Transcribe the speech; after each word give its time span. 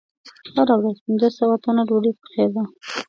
هره 0.57 0.75
ورځ 0.79 0.97
پنځه 1.05 1.29
سوه 1.39 1.55
تنه 1.63 1.81
ډوډۍ 1.89 2.13
پخېدله. 2.21 2.63